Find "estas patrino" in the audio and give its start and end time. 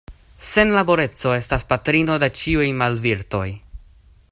1.41-2.17